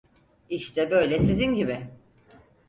[0.49, 1.87] İşte böyle sizin gibi!